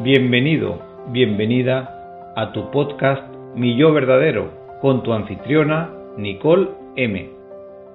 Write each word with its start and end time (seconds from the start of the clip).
Bienvenido, 0.00 0.80
bienvenida 1.08 2.32
a 2.36 2.52
tu 2.52 2.70
podcast 2.70 3.20
Mi 3.56 3.74
Yo 3.76 3.92
Verdadero 3.92 4.78
con 4.80 5.02
tu 5.02 5.12
anfitriona 5.12 5.90
Nicole 6.16 6.68
M. 6.94 7.28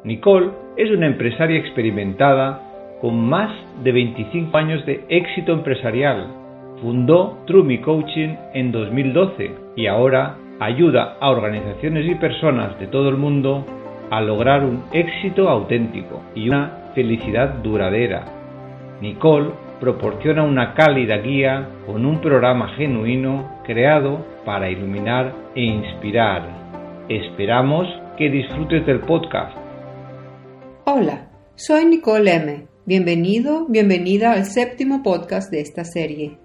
Nicole 0.04 0.50
es 0.76 0.92
una 0.92 1.08
empresaria 1.08 1.58
experimentada 1.58 3.00
con 3.00 3.18
más 3.18 3.50
de 3.86 3.94
25 3.94 4.58
años 4.58 4.86
de 4.86 5.05
éxito 5.08 5.54
empresarial. 5.54 6.28
Fundó 6.82 7.38
True 7.48 7.80
Coaching 7.80 8.36
en 8.54 8.74
2012 8.74 9.52
y 9.78 9.88
ahora 9.88 10.36
ayuda 10.60 11.16
a 11.22 11.30
organizaciones 11.30 12.06
y 12.06 12.16
personas 12.16 12.78
de 12.82 12.88
todo 12.88 13.08
el 13.08 13.16
mundo 13.16 13.66
a 14.10 14.20
lograr 14.20 14.66
un 14.66 14.84
éxito 14.92 15.48
auténtico 15.48 16.22
y 16.36 16.50
una 16.50 16.92
felicidad 16.96 17.60
duradera. 17.64 18.26
Nicole 19.00 19.52
proporciona 19.84 20.43
una 20.43 20.73
cálida 20.75 21.18
guía 21.18 21.68
con 21.86 22.05
un 22.05 22.21
programa 22.21 22.74
genuino 22.78 23.60
creado 23.65 24.25
para 24.46 24.71
iluminar 24.71 25.36
e 25.57 25.61
inspirar. 25.61 27.04
Esperamos 27.10 27.86
que 28.18 28.29
disfrutes 28.29 28.86
del 28.86 29.01
podcast. 29.01 29.57
Hola, 30.86 31.27
soy 31.55 31.83
Nicole 31.83 32.33
M. 32.33 32.67
Bienvenido, 32.86 33.67
bienvenida 33.67 34.31
al 34.31 34.45
séptimo 34.45 35.03
podcast 35.03 35.52
de 35.52 35.59
esta 35.59 35.83
serie. 35.83 36.38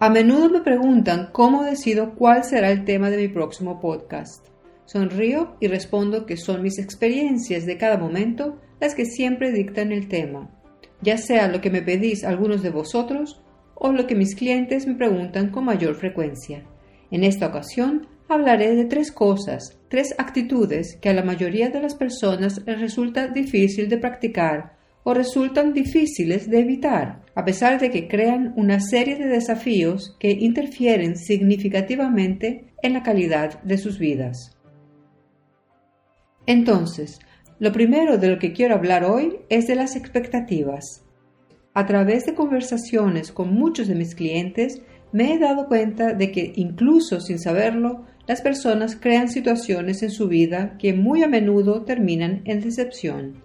A 0.00 0.08
menudo 0.08 0.48
me 0.48 0.62
preguntan 0.62 1.28
cómo 1.32 1.62
decido 1.62 2.14
cuál 2.14 2.42
será 2.42 2.70
el 2.70 2.86
tema 2.86 3.10
de 3.10 3.18
mi 3.18 3.28
próximo 3.28 3.80
podcast. 3.80 4.46
Sonrío 4.86 5.58
y 5.60 5.66
respondo 5.66 6.24
que 6.24 6.38
son 6.38 6.62
mis 6.62 6.78
experiencias 6.78 7.66
de 7.66 7.76
cada 7.76 7.98
momento 7.98 8.56
las 8.80 8.94
que 8.94 9.04
siempre 9.04 9.52
dictan 9.52 9.92
el 9.92 10.08
tema 10.08 10.55
ya 11.02 11.18
sea 11.18 11.48
lo 11.48 11.60
que 11.60 11.70
me 11.70 11.82
pedís 11.82 12.24
algunos 12.24 12.62
de 12.62 12.70
vosotros 12.70 13.42
o 13.74 13.92
lo 13.92 14.06
que 14.06 14.14
mis 14.14 14.34
clientes 14.34 14.86
me 14.86 14.94
preguntan 14.94 15.50
con 15.50 15.64
mayor 15.64 15.94
frecuencia. 15.94 16.64
En 17.10 17.24
esta 17.24 17.46
ocasión 17.46 18.08
hablaré 18.28 18.74
de 18.74 18.84
tres 18.86 19.12
cosas, 19.12 19.78
tres 19.88 20.14
actitudes 20.18 20.98
que 21.00 21.10
a 21.10 21.14
la 21.14 21.22
mayoría 21.22 21.70
de 21.70 21.80
las 21.80 21.94
personas 21.94 22.62
les 22.66 22.80
resulta 22.80 23.28
difícil 23.28 23.88
de 23.88 23.98
practicar 23.98 24.76
o 25.04 25.14
resultan 25.14 25.72
difíciles 25.72 26.50
de 26.50 26.58
evitar, 26.58 27.22
a 27.36 27.44
pesar 27.44 27.78
de 27.78 27.90
que 27.90 28.08
crean 28.08 28.52
una 28.56 28.80
serie 28.80 29.16
de 29.16 29.26
desafíos 29.26 30.16
que 30.18 30.32
interfieren 30.32 31.16
significativamente 31.16 32.72
en 32.82 32.94
la 32.94 33.04
calidad 33.04 33.62
de 33.62 33.78
sus 33.78 34.00
vidas. 34.00 34.56
Entonces, 36.46 37.20
lo 37.58 37.72
primero 37.72 38.18
de 38.18 38.28
lo 38.28 38.38
que 38.38 38.52
quiero 38.52 38.74
hablar 38.74 39.04
hoy 39.04 39.38
es 39.48 39.66
de 39.66 39.76
las 39.76 39.96
expectativas. 39.96 41.02
A 41.72 41.86
través 41.86 42.26
de 42.26 42.34
conversaciones 42.34 43.32
con 43.32 43.54
muchos 43.54 43.88
de 43.88 43.94
mis 43.94 44.14
clientes, 44.14 44.82
me 45.12 45.32
he 45.32 45.38
dado 45.38 45.66
cuenta 45.66 46.12
de 46.12 46.32
que 46.32 46.52
incluso 46.56 47.20
sin 47.20 47.38
saberlo, 47.38 48.04
las 48.26 48.42
personas 48.42 48.96
crean 48.96 49.28
situaciones 49.28 50.02
en 50.02 50.10
su 50.10 50.28
vida 50.28 50.76
que 50.78 50.92
muy 50.92 51.22
a 51.22 51.28
menudo 51.28 51.82
terminan 51.82 52.42
en 52.44 52.60
decepción. 52.60 53.42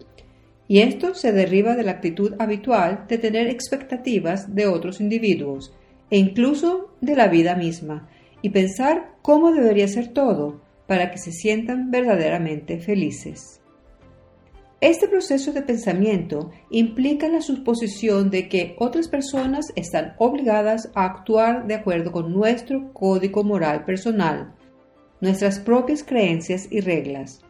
Y 0.67 0.79
esto 0.79 1.13
se 1.13 1.31
deriva 1.31 1.75
de 1.75 1.83
la 1.83 1.91
actitud 1.91 2.33
habitual 2.39 3.05
de 3.07 3.17
tener 3.17 3.47
expectativas 3.47 4.53
de 4.55 4.67
otros 4.67 4.99
individuos 4.99 5.73
e 6.09 6.17
incluso 6.17 6.95
de 6.99 7.15
la 7.15 7.27
vida 7.27 7.55
misma, 7.55 8.09
y 8.41 8.49
pensar 8.49 9.11
cómo 9.21 9.51
debería 9.53 9.87
ser 9.87 10.09
todo 10.09 10.61
para 10.87 11.11
que 11.11 11.17
se 11.17 11.31
sientan 11.31 11.91
verdaderamente 11.91 12.79
felices. 12.79 13.60
Este 14.81 15.07
proceso 15.07 15.53
de 15.53 15.61
pensamiento 15.61 16.49
implica 16.71 17.27
la 17.27 17.41
suposición 17.41 18.31
de 18.31 18.49
que 18.49 18.75
otras 18.79 19.07
personas 19.07 19.71
están 19.75 20.15
obligadas 20.17 20.89
a 20.95 21.05
actuar 21.05 21.67
de 21.67 21.75
acuerdo 21.75 22.11
con 22.11 22.33
nuestro 22.33 22.91
código 22.91 23.43
moral 23.43 23.85
personal, 23.85 24.55
nuestras 25.21 25.59
propias 25.59 26.03
creencias 26.03 26.67
y 26.71 26.79
reglas. 26.79 27.41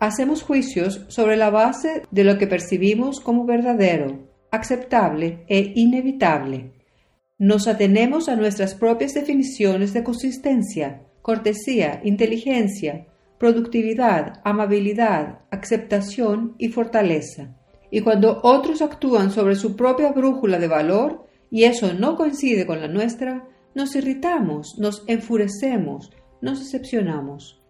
Hacemos 0.00 0.42
juicios 0.42 1.06
sobre 1.08 1.38
la 1.38 1.48
base 1.48 2.02
de 2.10 2.24
lo 2.24 2.36
que 2.36 2.46
percibimos 2.46 3.20
como 3.20 3.46
verdadero, 3.46 4.28
aceptable 4.50 5.46
e 5.48 5.72
inevitable. 5.76 6.72
Nos 7.38 7.66
atenemos 7.66 8.28
a 8.28 8.36
nuestras 8.36 8.74
propias 8.74 9.14
definiciones 9.14 9.94
de 9.94 10.04
consistencia, 10.04 11.06
cortesía, 11.22 12.02
inteligencia, 12.04 13.06
productividad, 13.44 14.40
amabilidad, 14.42 15.40
aceptación 15.50 16.54
y 16.56 16.68
fortaleza. 16.68 17.54
Y 17.90 18.00
cuando 18.00 18.40
otros 18.42 18.80
actúan 18.80 19.30
sobre 19.30 19.54
su 19.54 19.76
propia 19.76 20.12
brújula 20.12 20.58
de 20.58 20.66
valor 20.66 21.26
y 21.50 21.64
eso 21.64 21.92
no 21.92 22.16
coincide 22.16 22.64
con 22.64 22.80
la 22.80 22.88
nuestra, 22.88 23.46
nos 23.74 23.94
irritamos, 23.96 24.78
nos 24.78 25.04
enfurecemos, 25.08 26.10
nos 26.40 26.60
decepcionamos. 26.60 27.60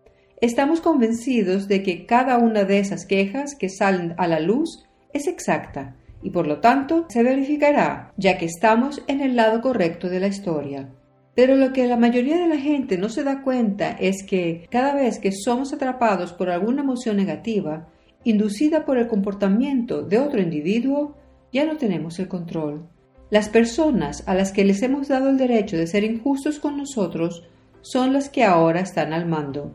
Estamos 0.40 0.80
convencidos 0.80 1.66
de 1.66 1.82
que 1.82 2.06
cada 2.06 2.38
una 2.38 2.62
de 2.62 2.78
esas 2.78 3.04
quejas 3.04 3.56
que 3.56 3.68
salen 3.68 4.14
a 4.16 4.28
la 4.28 4.38
luz 4.38 4.84
es 5.12 5.26
exacta 5.26 5.96
y 6.22 6.30
por 6.30 6.46
lo 6.46 6.60
tanto 6.60 7.06
se 7.08 7.24
verificará, 7.24 8.12
ya 8.16 8.38
que 8.38 8.46
estamos 8.46 9.02
en 9.08 9.20
el 9.20 9.34
lado 9.34 9.60
correcto 9.60 10.08
de 10.08 10.20
la 10.20 10.28
historia. 10.28 10.88
Pero 11.34 11.56
lo 11.56 11.72
que 11.72 11.86
la 11.86 11.96
mayoría 11.96 12.38
de 12.38 12.46
la 12.46 12.58
gente 12.58 12.96
no 12.96 13.08
se 13.08 13.24
da 13.24 13.42
cuenta 13.42 13.90
es 13.90 14.22
que 14.22 14.66
cada 14.70 14.94
vez 14.94 15.18
que 15.18 15.32
somos 15.32 15.72
atrapados 15.72 16.32
por 16.32 16.48
alguna 16.48 16.82
emoción 16.82 17.16
negativa, 17.16 17.88
inducida 18.22 18.84
por 18.84 18.98
el 18.98 19.08
comportamiento 19.08 20.02
de 20.02 20.18
otro 20.18 20.40
individuo, 20.40 21.16
ya 21.52 21.64
no 21.64 21.76
tenemos 21.76 22.18
el 22.18 22.28
control. 22.28 22.86
Las 23.30 23.48
personas 23.48 24.22
a 24.26 24.34
las 24.34 24.52
que 24.52 24.64
les 24.64 24.82
hemos 24.82 25.08
dado 25.08 25.28
el 25.28 25.36
derecho 25.36 25.76
de 25.76 25.86
ser 25.86 26.04
injustos 26.04 26.60
con 26.60 26.76
nosotros 26.76 27.48
son 27.80 28.12
las 28.12 28.28
que 28.28 28.44
ahora 28.44 28.80
están 28.80 29.12
al 29.12 29.26
mando. 29.26 29.74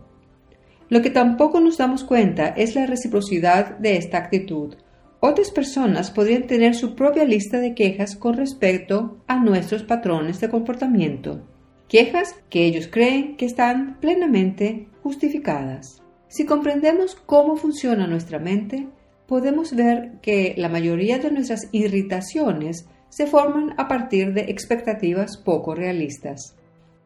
Lo 0.89 1.01
que 1.01 1.09
tampoco 1.09 1.59
nos 1.59 1.77
damos 1.77 2.03
cuenta 2.03 2.47
es 2.47 2.73
la 2.73 2.85
reciprocidad 2.85 3.77
de 3.77 3.97
esta 3.97 4.17
actitud. 4.17 4.75
Otras 5.21 5.51
personas 5.51 6.11
podrían 6.11 6.47
tener 6.47 6.75
su 6.75 6.95
propia 6.95 7.25
lista 7.25 7.59
de 7.59 7.75
quejas 7.75 8.15
con 8.15 8.37
respecto 8.37 9.17
a 9.27 9.43
nuestros 9.43 9.83
patrones 9.83 10.39
de 10.39 10.49
comportamiento, 10.49 11.45
quejas 11.89 12.35
que 12.49 12.65
ellos 12.65 12.87
creen 12.87 13.35
que 13.35 13.45
están 13.45 13.99
plenamente 13.99 14.87
justificadas. 15.03 16.01
Si 16.29 16.45
comprendemos 16.45 17.15
cómo 17.15 17.57
funciona 17.57 18.07
nuestra 18.07 18.39
mente, 18.39 18.87
podemos 19.27 19.75
ver 19.75 20.19
que 20.21 20.53
la 20.55 20.69
mayoría 20.69 21.19
de 21.19 21.31
nuestras 21.31 21.67
irritaciones 21.73 22.87
se 23.09 23.27
forman 23.27 23.73
a 23.77 23.87
partir 23.87 24.33
de 24.33 24.41
expectativas 24.41 25.35
poco 25.35 25.75
realistas. 25.75 26.55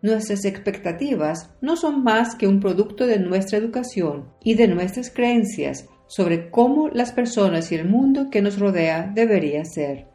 Nuestras 0.03 0.45
expectativas 0.45 1.49
no 1.61 1.77
son 1.77 2.03
más 2.03 2.35
que 2.35 2.45
un 2.45 2.59
producto 2.59 3.07
de 3.07 3.17
nuestra 3.19 3.57
educación 3.57 4.25
y 4.43 4.55
de 4.55 4.67
nuestras 4.67 5.09
creencias 5.09 5.87
sobre 6.15 6.51
cómo 6.51 6.89
las 6.89 7.11
personas 7.11 7.71
y 7.71 7.75
el 7.75 7.89
mundo 7.89 8.29
que 8.29 8.43
nos 8.43 8.59
rodea 8.59 9.11
debería 9.15 9.65
ser. 9.65 10.05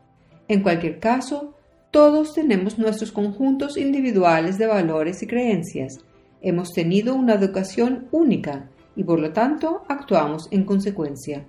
En 0.47 0.63
cualquier 0.63 1.01
caso, 1.01 1.57
todos 1.91 2.35
tenemos 2.35 2.79
nuestros 2.79 3.11
conjuntos 3.11 3.77
individuales 3.77 4.59
de 4.59 4.69
valores 4.69 5.25
y 5.25 5.27
creencias. 5.27 5.99
Hemos 6.41 6.73
tenido 6.73 7.17
una 7.17 7.35
educación 7.35 8.07
única 8.13 8.71
y 8.95 9.03
por 9.03 9.19
lo 9.19 9.33
tanto 9.33 9.83
actuamos 9.89 10.47
en 10.53 10.65
consecuencia. 10.65 11.45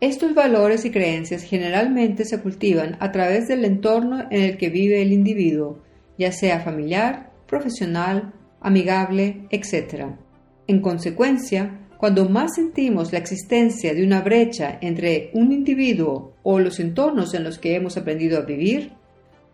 Estos 0.00 0.34
valores 0.34 0.84
y 0.84 0.90
creencias 0.90 1.44
generalmente 1.44 2.24
se 2.24 2.40
cultivan 2.40 2.96
a 2.98 3.12
través 3.12 3.46
del 3.46 3.64
entorno 3.64 4.24
en 4.28 4.42
el 4.42 4.56
que 4.56 4.70
vive 4.70 5.02
el 5.02 5.12
individuo, 5.12 5.78
ya 6.18 6.32
sea 6.32 6.58
familiar, 6.58 7.30
profesional, 7.46 8.32
amigable, 8.60 9.46
etc. 9.50 10.06
En 10.66 10.80
consecuencia, 10.80 11.83
cuando 12.04 12.28
más 12.28 12.56
sentimos 12.56 13.12
la 13.12 13.18
existencia 13.18 13.94
de 13.94 14.04
una 14.04 14.20
brecha 14.20 14.76
entre 14.82 15.30
un 15.32 15.52
individuo 15.52 16.34
o 16.42 16.60
los 16.60 16.78
entornos 16.78 17.32
en 17.32 17.44
los 17.44 17.58
que 17.58 17.76
hemos 17.76 17.96
aprendido 17.96 18.36
a 18.36 18.42
vivir, 18.42 18.92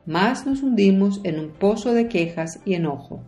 más 0.05 0.47
nos 0.47 0.61
hundimos 0.61 1.21
en 1.23 1.39
un 1.39 1.51
pozo 1.51 1.95
de 1.95 2.09
quejas 2.09 2.59
y 2.65 2.75
enojo. 2.75 3.23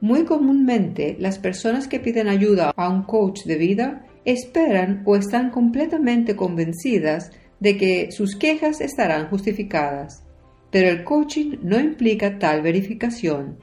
Muy 0.00 0.24
comúnmente 0.24 1.14
las 1.20 1.38
personas 1.38 1.88
que 1.88 2.00
piden 2.00 2.26
ayuda 2.26 2.72
a 2.74 2.88
un 2.88 3.02
coach 3.02 3.44
de 3.44 3.56
vida 3.56 4.06
esperan 4.24 5.02
o 5.04 5.14
están 5.14 5.50
completamente 5.50 6.34
convencidas 6.34 7.32
de 7.60 7.76
que 7.76 8.12
sus 8.12 8.34
quejas 8.36 8.80
estarán 8.80 9.28
justificadas, 9.28 10.24
pero 10.70 10.88
el 10.88 11.04
coaching 11.04 11.58
no 11.62 11.78
implica 11.78 12.38
tal 12.38 12.62
verificación 12.62 13.58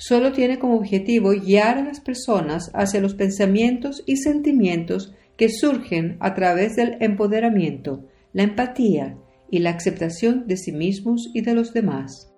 solo 0.00 0.32
tiene 0.32 0.58
como 0.58 0.76
objetivo 0.76 1.30
guiar 1.30 1.76
a 1.76 1.84
las 1.84 2.00
personas 2.00 2.70
hacia 2.72 3.02
los 3.02 3.14
pensamientos 3.14 4.02
y 4.06 4.16
sentimientos 4.16 5.14
que 5.36 5.50
surgen 5.50 6.16
a 6.20 6.34
través 6.34 6.74
del 6.74 6.96
empoderamiento, 7.00 8.06
la 8.32 8.44
empatía 8.44 9.18
y 9.50 9.58
la 9.58 9.70
aceptación 9.70 10.46
de 10.46 10.56
sí 10.56 10.72
mismos 10.72 11.30
y 11.34 11.42
de 11.42 11.52
los 11.52 11.74
demás. 11.74 12.32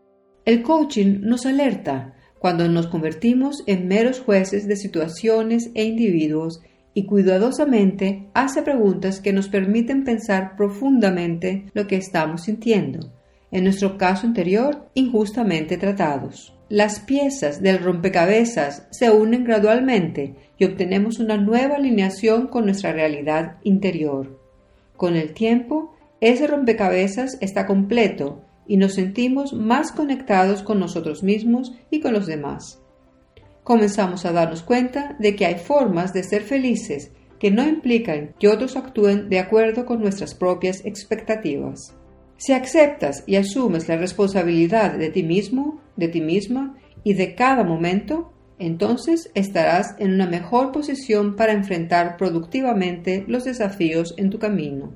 El 0.44 0.62
coaching 0.62 1.20
nos 1.20 1.46
alerta 1.46 2.16
cuando 2.40 2.68
nos 2.68 2.88
convertimos 2.88 3.62
en 3.68 3.86
meros 3.86 4.18
jueces 4.18 4.66
de 4.66 4.74
situaciones 4.74 5.70
e 5.74 5.84
individuos 5.84 6.62
y 6.94 7.06
cuidadosamente 7.06 8.28
hace 8.34 8.62
preguntas 8.62 9.20
que 9.20 9.32
nos 9.32 9.48
permiten 9.48 10.02
pensar 10.02 10.56
profundamente 10.56 11.66
lo 11.74 11.86
que 11.86 11.94
estamos 11.94 12.42
sintiendo 12.42 13.12
en 13.52 13.64
nuestro 13.64 13.98
caso 13.98 14.26
anterior, 14.26 14.88
injustamente 14.94 15.76
tratados. 15.76 16.54
Las 16.72 17.00
piezas 17.00 17.60
del 17.60 17.80
rompecabezas 17.80 18.86
se 18.92 19.10
unen 19.10 19.44
gradualmente 19.44 20.36
y 20.56 20.64
obtenemos 20.64 21.18
una 21.18 21.36
nueva 21.36 21.76
alineación 21.76 22.46
con 22.46 22.64
nuestra 22.64 22.94
realidad 22.94 23.58
interior. 23.62 24.40
Con 24.96 25.16
el 25.16 25.34
tiempo, 25.34 25.94
ese 26.22 26.46
rompecabezas 26.46 27.36
está 27.42 27.66
completo 27.66 28.40
y 28.66 28.78
nos 28.78 28.94
sentimos 28.94 29.52
más 29.52 29.92
conectados 29.92 30.62
con 30.62 30.80
nosotros 30.80 31.22
mismos 31.22 31.74
y 31.90 32.00
con 32.00 32.14
los 32.14 32.26
demás. 32.26 32.80
Comenzamos 33.64 34.24
a 34.24 34.32
darnos 34.32 34.62
cuenta 34.62 35.14
de 35.18 35.36
que 35.36 35.44
hay 35.44 35.56
formas 35.56 36.14
de 36.14 36.22
ser 36.22 36.40
felices 36.40 37.10
que 37.38 37.50
no 37.50 37.68
implican 37.68 38.34
que 38.38 38.48
otros 38.48 38.76
actúen 38.76 39.28
de 39.28 39.40
acuerdo 39.40 39.84
con 39.84 40.00
nuestras 40.00 40.34
propias 40.34 40.86
expectativas. 40.86 41.94
Si 42.42 42.52
aceptas 42.52 43.22
y 43.28 43.36
asumes 43.36 43.86
la 43.86 43.96
responsabilidad 43.96 44.94
de 44.94 45.10
ti 45.10 45.22
mismo, 45.22 45.80
de 45.94 46.08
ti 46.08 46.20
misma 46.20 46.76
y 47.04 47.14
de 47.14 47.36
cada 47.36 47.62
momento, 47.62 48.32
entonces 48.58 49.30
estarás 49.36 49.94
en 50.00 50.12
una 50.12 50.26
mejor 50.26 50.72
posición 50.72 51.36
para 51.36 51.52
enfrentar 51.52 52.16
productivamente 52.16 53.24
los 53.28 53.44
desafíos 53.44 54.12
en 54.16 54.30
tu 54.30 54.40
camino. 54.40 54.92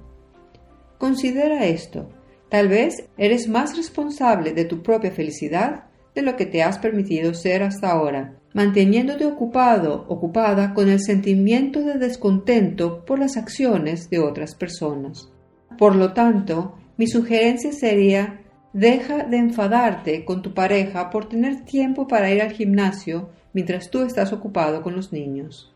Considera 0.99 1.67
esto. 1.67 2.11
Tal 2.49 2.67
vez 2.67 3.09
eres 3.17 3.47
más 3.47 3.77
responsable 3.77 4.53
de 4.53 4.65
tu 4.65 4.83
propia 4.83 5.13
felicidad 5.13 5.85
de 6.17 6.23
lo 6.23 6.35
que 6.35 6.47
te 6.47 6.65
has 6.65 6.81
permitido 6.81 7.33
ser 7.33 7.63
hasta 7.63 7.93
ahora, 7.93 8.41
manteniéndote 8.55 9.25
ocupado, 9.25 10.05
ocupada 10.09 10.75
con 10.75 10.89
el 10.89 10.99
sentimiento 10.99 11.85
de 11.85 11.97
descontento 11.99 13.05
por 13.05 13.21
las 13.21 13.37
acciones 13.37 14.11
de 14.11 14.19
otras 14.19 14.57
personas. 14.57 15.31
Por 15.79 15.95
lo 15.95 16.13
tanto, 16.13 16.75
mi 16.97 17.07
sugerencia 17.07 17.73
sería 17.73 18.41
deja 18.73 19.25
de 19.25 19.39
enfadarte 19.39 20.25
con 20.25 20.43
tu 20.43 20.55
pareja 20.55 21.11
por 21.11 21.29
tener 21.29 21.65
tiempo 21.65 22.07
para 22.07 22.31
ir 22.31 22.43
al 22.43 22.53
gimnasio 22.53 23.31
mientras 23.53 23.91
tú 23.91 24.03
estás 24.03 24.33
ocupado 24.33 24.83
con 24.83 24.95
los 24.95 25.13
niños. 25.13 25.75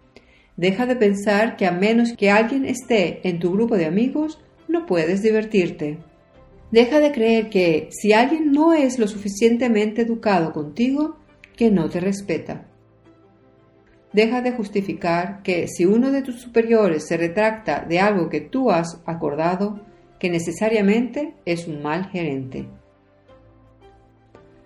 Deja 0.57 0.85
de 0.85 0.97
pensar 0.97 1.57
que 1.57 1.67
a 1.67 1.73
menos 1.73 2.13
que 2.13 2.31
alguien 2.31 2.67
esté 2.67 3.27
en 3.27 3.39
tu 3.39 3.53
grupo 3.53 3.77
de 3.77 3.87
amigos, 3.87 4.39
no 4.69 4.85
puedes 4.85 5.23
divertirte. 5.23 5.99
Deja 6.71 7.01
de 7.01 7.13
creer 7.13 7.49
que 7.49 7.89
si 7.91 8.13
alguien 8.13 8.53
no 8.53 8.75
es 8.75 8.99
lo 8.99 9.09
suficientemente 9.09 10.03
educado 10.03 10.53
contigo, 10.53 11.17
que 11.57 11.71
no 11.71 11.89
te 11.89 12.01
respeta. 12.01 12.67
Deja 14.13 14.43
de 14.43 14.53
justificar 14.53 15.43
que 15.43 15.69
si 15.69 15.87
uno 15.87 16.11
de 16.11 16.23
tus 16.23 16.41
superiores 16.41 17.07
se 17.07 17.17
retracta 17.17 17.85
de 17.89 18.01
algo 18.01 18.29
que 18.29 18.41
tú 18.41 18.71
has 18.71 19.01
acordado, 19.07 19.81
que 20.21 20.31
necesariamente 20.31 21.35
es 21.45 21.67
un 21.67 21.83
mal 21.83 22.07
gerente. 22.11 22.69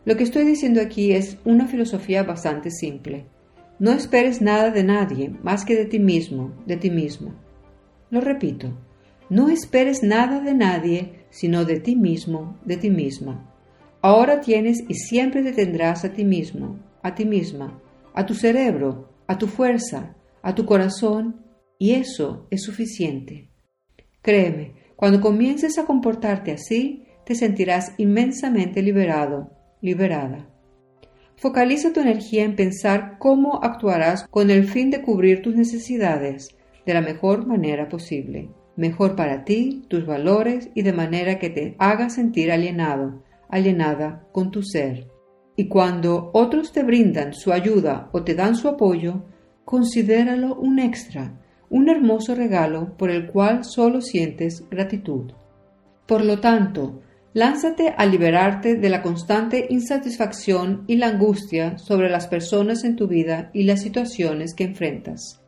Lo 0.05 0.17
que 0.17 0.25
estoy 0.25 0.45
diciendo 0.45 0.83
aquí 0.83 1.13
es 1.13 1.39
una 1.47 1.67
filosofía 1.67 2.25
bastante 2.25 2.71
simple. 2.71 3.25
No 3.79 3.93
esperes 3.93 4.43
nada 4.43 4.71
de 4.71 4.85
nadie 4.85 5.31
más 5.43 5.65
que 5.65 5.75
de 5.75 5.87
ti 5.87 5.99
mismo, 5.99 6.53
de 6.67 6.77
ti 6.77 6.91
mismo. 6.91 7.35
Lo 8.11 8.21
repito, 8.21 8.77
no 9.31 9.49
esperes 9.49 10.03
nada 10.03 10.41
de 10.41 10.53
nadie 10.53 11.25
sino 11.31 11.65
de 11.65 11.81
ti 11.81 11.97
mismo, 11.97 12.59
de 12.65 12.77
ti 12.77 12.91
misma. 12.91 13.51
Ahora 14.03 14.41
tienes 14.41 14.85
y 14.89 14.95
siempre 14.95 15.43
te 15.43 15.53
tendrás 15.53 16.05
a 16.05 16.13
ti 16.13 16.25
mismo, 16.25 16.79
a 17.03 17.15
ti 17.15 17.25
misma, 17.25 17.81
a 18.13 18.27
tu 18.27 18.35
cerebro, 18.35 19.09
a 19.27 19.39
tu 19.39 19.47
fuerza, 19.47 20.15
a 20.43 20.55
tu 20.55 20.67
corazón, 20.67 21.43
y 21.79 21.93
eso 21.93 22.47
es 22.51 22.63
suficiente. 22.63 23.51
Créeme, 24.23 24.84
cuando 24.97 25.21
comiences 25.21 25.79
a 25.79 25.87
comportarte 25.87 26.53
así, 26.53 27.05
te 27.25 27.35
sentirás 27.35 27.93
inmensamente 27.97 28.83
liberado, 28.83 29.51
liberada. 29.81 30.49
Focaliza 31.37 31.93
tu 31.93 32.01
energía 32.01 32.45
en 32.45 32.57
pensar 32.57 33.17
cómo 33.19 33.63
actuarás 33.63 34.27
con 34.29 34.51
el 34.51 34.67
fin 34.67 34.91
de 34.91 35.03
cubrir 35.03 35.43
tus 35.43 35.57
necesidades 35.57 36.57
de 36.87 36.95
la 36.95 37.01
mejor 37.01 37.47
manera 37.47 37.89
posible, 37.89 38.51
mejor 38.77 39.17
para 39.17 39.45
ti, 39.45 39.85
tus 39.89 40.07
valores 40.07 40.71
y 40.75 40.83
de 40.83 40.93
manera 40.93 41.39
que 41.39 41.51
te 41.51 41.75
haga 41.79 42.09
sentir 42.09 42.53
alienado, 42.53 43.23
alienada 43.49 44.27
con 44.33 44.51
tu 44.51 44.63
ser. 44.63 45.09
Y 45.57 45.69
cuando 45.69 46.31
otros 46.35 46.73
te 46.73 46.83
brindan 46.83 47.33
su 47.33 47.53
ayuda 47.53 48.11
o 48.13 48.23
te 48.23 48.35
dan 48.35 48.57
su 48.57 48.69
apoyo, 48.69 49.25
considéralo 49.65 50.57
un 50.57 50.79
extra, 50.79 51.41
un 51.75 51.89
hermoso 51.89 52.37
regalo 52.37 52.97
por 52.97 53.11
el 53.11 53.27
cual 53.27 53.65
solo 53.65 54.01
sientes 54.01 54.65
gratitud. 54.71 55.33
Por 56.07 56.25
lo 56.25 56.39
tanto, 56.39 57.03
lánzate 57.33 57.93
a 57.97 58.07
liberarte 58.07 58.77
de 58.77 58.89
la 58.89 59.03
constante 59.03 59.67
insatisfacción 59.71 60.85
y 60.87 60.99
la 60.99 61.09
angustia 61.09 61.77
sobre 61.79 62.11
las 62.11 62.29
personas 62.29 62.85
en 62.85 62.95
tu 62.95 63.09
vida 63.09 63.51
y 63.53 63.65
las 63.65 63.83
situaciones 63.83 64.55
que 64.55 64.63
enfrentas. 64.63 65.43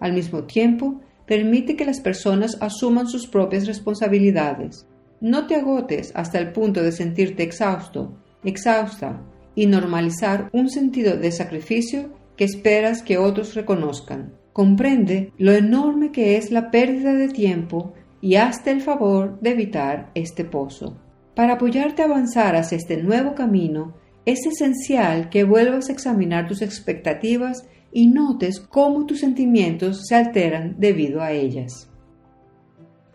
Al 0.00 0.14
mismo 0.14 0.42
tiempo, 0.46 1.00
permite 1.26 1.76
que 1.76 1.84
las 1.84 2.00
personas 2.00 2.58
asuman 2.60 3.06
sus 3.06 3.28
propias 3.28 3.68
responsabilidades. 3.68 4.88
No 5.20 5.46
te 5.46 5.54
agotes 5.54 6.10
hasta 6.16 6.40
el 6.40 6.50
punto 6.50 6.82
de 6.82 6.90
sentirte 6.90 7.44
exhausto, 7.44 8.18
exhausta, 8.42 9.22
y 9.54 9.66
normalizar 9.66 10.50
un 10.52 10.70
sentido 10.70 11.16
de 11.16 11.30
sacrificio 11.30 12.10
que 12.36 12.42
esperas 12.42 13.04
que 13.04 13.16
otros 13.16 13.54
reconozcan. 13.54 14.37
Comprende 14.58 15.32
lo 15.38 15.52
enorme 15.52 16.10
que 16.10 16.36
es 16.36 16.50
la 16.50 16.72
pérdida 16.72 17.12
de 17.12 17.28
tiempo 17.28 17.92
y 18.20 18.34
hazte 18.34 18.72
el 18.72 18.80
favor 18.80 19.38
de 19.38 19.50
evitar 19.50 20.10
este 20.16 20.44
pozo. 20.44 20.98
Para 21.36 21.52
apoyarte 21.52 22.02
a 22.02 22.06
avanzar 22.06 22.56
hacia 22.56 22.74
este 22.74 23.00
nuevo 23.00 23.36
camino, 23.36 23.94
es 24.24 24.44
esencial 24.46 25.30
que 25.30 25.44
vuelvas 25.44 25.88
a 25.88 25.92
examinar 25.92 26.48
tus 26.48 26.60
expectativas 26.60 27.68
y 27.92 28.08
notes 28.08 28.58
cómo 28.58 29.06
tus 29.06 29.20
sentimientos 29.20 30.08
se 30.08 30.16
alteran 30.16 30.74
debido 30.76 31.22
a 31.22 31.30
ellas. 31.30 31.88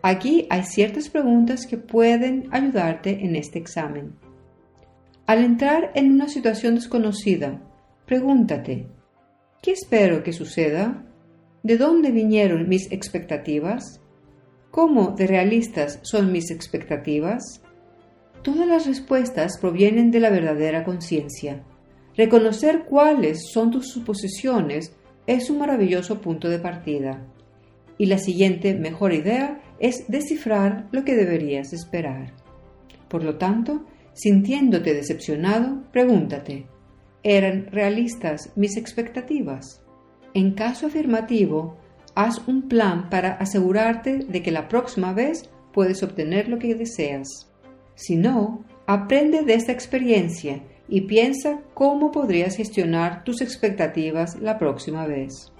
Aquí 0.00 0.46
hay 0.48 0.62
ciertas 0.62 1.10
preguntas 1.10 1.66
que 1.66 1.76
pueden 1.76 2.48
ayudarte 2.52 3.22
en 3.22 3.36
este 3.36 3.58
examen. 3.58 4.14
Al 5.26 5.44
entrar 5.44 5.90
en 5.94 6.10
una 6.10 6.26
situación 6.26 6.76
desconocida, 6.76 7.60
pregúntate, 8.06 8.88
¿qué 9.60 9.72
espero 9.72 10.22
que 10.22 10.32
suceda? 10.32 11.04
¿De 11.64 11.78
dónde 11.78 12.10
vinieron 12.10 12.68
mis 12.68 12.92
expectativas? 12.92 14.02
¿Cómo 14.70 15.12
de 15.12 15.26
realistas 15.26 15.98
son 16.02 16.30
mis 16.30 16.50
expectativas? 16.50 17.62
Todas 18.42 18.68
las 18.68 18.86
respuestas 18.86 19.56
provienen 19.58 20.10
de 20.10 20.20
la 20.20 20.28
verdadera 20.28 20.84
conciencia. 20.84 21.64
Reconocer 22.18 22.84
cuáles 22.84 23.50
son 23.50 23.70
tus 23.70 23.88
suposiciones 23.88 24.94
es 25.26 25.48
un 25.48 25.58
maravilloso 25.58 26.20
punto 26.20 26.50
de 26.50 26.58
partida. 26.58 27.26
Y 27.96 28.06
la 28.06 28.18
siguiente 28.18 28.74
mejor 28.74 29.14
idea 29.14 29.62
es 29.78 30.04
descifrar 30.06 30.88
lo 30.92 31.02
que 31.02 31.14
deberías 31.14 31.72
esperar. 31.72 32.34
Por 33.08 33.24
lo 33.24 33.38
tanto, 33.38 33.86
sintiéndote 34.12 34.92
decepcionado, 34.92 35.82
pregúntate, 35.92 36.66
¿eran 37.22 37.68
realistas 37.68 38.52
mis 38.54 38.76
expectativas? 38.76 39.83
En 40.34 40.50
caso 40.50 40.88
afirmativo, 40.88 41.76
haz 42.16 42.42
un 42.48 42.62
plan 42.68 43.08
para 43.08 43.34
asegurarte 43.34 44.18
de 44.18 44.42
que 44.42 44.50
la 44.50 44.68
próxima 44.68 45.12
vez 45.12 45.48
puedes 45.72 46.02
obtener 46.02 46.48
lo 46.48 46.58
que 46.58 46.74
deseas. 46.74 47.28
Si 47.94 48.16
no, 48.16 48.64
aprende 48.86 49.42
de 49.42 49.54
esta 49.54 49.70
experiencia 49.70 50.60
y 50.88 51.02
piensa 51.02 51.60
cómo 51.72 52.10
podrías 52.10 52.56
gestionar 52.56 53.22
tus 53.22 53.40
expectativas 53.42 54.36
la 54.40 54.58
próxima 54.58 55.06
vez. 55.06 55.52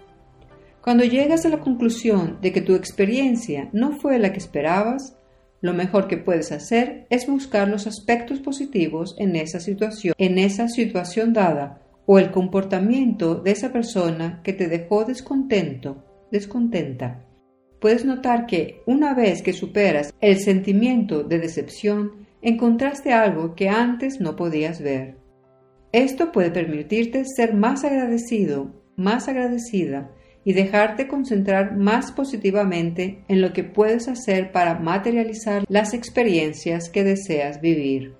Cuando 0.82 1.04
llegas 1.04 1.46
a 1.46 1.50
la 1.50 1.60
conclusión 1.60 2.38
de 2.42 2.52
que 2.52 2.60
tu 2.60 2.74
experiencia 2.74 3.70
no 3.72 3.92
fue 3.92 4.18
la 4.18 4.32
que 4.32 4.38
esperabas, 4.38 5.16
lo 5.60 5.72
mejor 5.72 6.08
que 6.08 6.18
puedes 6.18 6.50
hacer 6.50 7.06
es 7.10 7.28
buscar 7.28 7.68
los 7.68 7.86
aspectos 7.86 8.40
positivos 8.40 9.14
en 9.18 9.36
esa 9.36 9.60
situación, 9.60 10.14
en 10.18 10.38
esa 10.38 10.68
situación 10.68 11.32
dada 11.32 11.80
o 12.06 12.18
el 12.18 12.30
comportamiento 12.30 13.36
de 13.36 13.52
esa 13.52 13.72
persona 13.72 14.40
que 14.42 14.52
te 14.52 14.68
dejó 14.68 15.04
descontento, 15.04 16.04
descontenta. 16.30 17.24
Puedes 17.80 18.04
notar 18.04 18.46
que 18.46 18.82
una 18.86 19.14
vez 19.14 19.42
que 19.42 19.52
superas 19.52 20.12
el 20.20 20.38
sentimiento 20.38 21.22
de 21.22 21.38
decepción, 21.38 22.26
encontraste 22.40 23.12
algo 23.12 23.54
que 23.54 23.68
antes 23.68 24.20
no 24.20 24.36
podías 24.36 24.80
ver. 24.80 25.16
Esto 25.92 26.32
puede 26.32 26.50
permitirte 26.50 27.24
ser 27.24 27.54
más 27.54 27.84
agradecido, 27.84 28.82
más 28.96 29.28
agradecida 29.28 30.10
y 30.44 30.52
dejarte 30.52 31.08
concentrar 31.08 31.76
más 31.76 32.12
positivamente 32.12 33.24
en 33.28 33.40
lo 33.40 33.52
que 33.52 33.64
puedes 33.64 34.08
hacer 34.08 34.52
para 34.52 34.78
materializar 34.78 35.64
las 35.68 35.94
experiencias 35.94 36.90
que 36.90 37.04
deseas 37.04 37.60
vivir. 37.60 38.14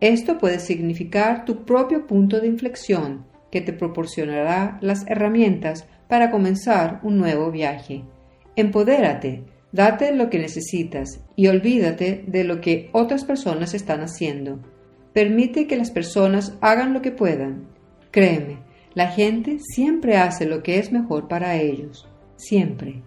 Esto 0.00 0.38
puede 0.38 0.58
significar 0.58 1.44
tu 1.44 1.64
propio 1.64 2.06
punto 2.06 2.40
de 2.40 2.46
inflexión 2.46 3.26
que 3.50 3.60
te 3.60 3.72
proporcionará 3.72 4.78
las 4.80 5.06
herramientas 5.06 5.86
para 6.08 6.30
comenzar 6.30 7.00
un 7.02 7.18
nuevo 7.18 7.50
viaje. 7.50 8.04
Empodérate, 8.56 9.44
Date 9.72 10.12
lo 10.12 10.30
que 10.30 10.38
necesitas 10.40 11.20
y 11.36 11.46
olvídate 11.46 12.24
de 12.26 12.42
lo 12.42 12.60
que 12.60 12.90
otras 12.92 13.24
personas 13.24 13.72
están 13.72 14.00
haciendo. 14.00 14.58
Permite 15.12 15.68
que 15.68 15.76
las 15.76 15.92
personas 15.92 16.56
hagan 16.60 16.92
lo 16.92 17.02
que 17.02 17.12
puedan. 17.12 17.68
Créeme, 18.10 18.58
la 18.94 19.08
gente 19.08 19.58
siempre 19.60 20.16
hace 20.16 20.46
lo 20.46 20.64
que 20.64 20.78
es 20.78 20.90
mejor 20.90 21.28
para 21.28 21.56
ellos. 21.56 22.08
Siempre. 22.34 23.02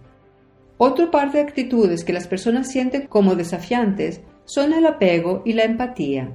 Otro 0.78 1.10
par 1.10 1.32
de 1.32 1.40
actitudes 1.40 2.02
que 2.02 2.14
las 2.14 2.26
personas 2.26 2.70
sienten 2.70 3.08
como 3.08 3.36
desafiantes 3.36 4.22
son 4.46 4.72
el 4.72 4.86
apego 4.86 5.42
y 5.44 5.52
la 5.52 5.64
empatía. 5.64 6.34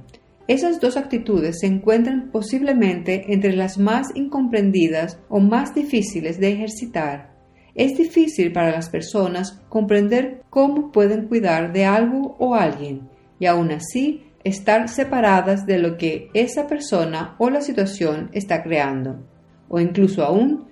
Esas 0.50 0.80
dos 0.80 0.96
actitudes 0.96 1.60
se 1.60 1.68
encuentran 1.68 2.32
posiblemente 2.32 3.32
entre 3.32 3.54
las 3.54 3.78
más 3.78 4.08
incomprendidas 4.16 5.20
o 5.28 5.38
más 5.38 5.76
difíciles 5.76 6.40
de 6.40 6.50
ejercitar. 6.50 7.36
Es 7.76 7.96
difícil 7.96 8.50
para 8.50 8.72
las 8.72 8.88
personas 8.88 9.62
comprender 9.68 10.42
cómo 10.50 10.90
pueden 10.90 11.28
cuidar 11.28 11.72
de 11.72 11.84
algo 11.84 12.34
o 12.40 12.56
alguien 12.56 13.08
y 13.38 13.46
aún 13.46 13.70
así 13.70 14.24
estar 14.42 14.88
separadas 14.88 15.66
de 15.66 15.78
lo 15.78 15.96
que 15.96 16.30
esa 16.34 16.66
persona 16.66 17.36
o 17.38 17.48
la 17.48 17.60
situación 17.60 18.28
está 18.32 18.64
creando, 18.64 19.24
o 19.68 19.78
incluso 19.78 20.24
aún 20.24 20.64